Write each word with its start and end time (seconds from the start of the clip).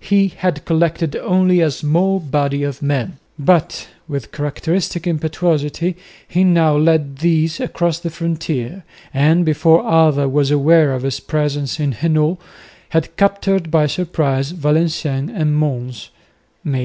He 0.00 0.28
had 0.28 0.66
collected 0.66 1.16
only 1.16 1.62
a 1.62 1.70
small 1.70 2.18
body 2.20 2.64
of 2.64 2.82
men, 2.82 3.16
but, 3.38 3.88
with 4.06 4.30
characteristic 4.30 5.06
impetuosity 5.06 5.96
he 6.28 6.44
now 6.44 6.76
led 6.76 7.20
these 7.20 7.60
across 7.60 7.98
the 7.98 8.10
frontier, 8.10 8.84
and, 9.14 9.42
before 9.42 9.82
Alva 9.90 10.28
was 10.28 10.50
aware 10.50 10.92
of 10.92 11.00
his 11.00 11.18
presence 11.18 11.80
in 11.80 11.92
Hainault, 11.92 12.36
had 12.90 13.16
captured 13.16 13.70
by 13.70 13.86
surprise 13.86 14.50
Valenciennes 14.50 15.30
and 15.32 15.56
Mons 15.56 16.10
(May 16.62 16.70
24). 16.72 16.78